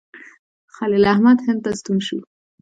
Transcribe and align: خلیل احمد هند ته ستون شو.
خلیل 0.75 1.03
احمد 1.13 1.37
هند 1.47 1.59
ته 1.63 1.69
ستون 1.79 1.97
شو. 2.07 2.19